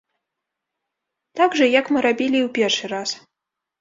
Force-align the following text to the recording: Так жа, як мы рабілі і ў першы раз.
Так 1.39 1.51
жа, 1.59 1.65
як 1.79 1.85
мы 1.93 1.99
рабілі 2.09 2.37
і 2.43 2.45
ў 2.47 2.49
першы 2.59 2.85
раз. 2.99 3.09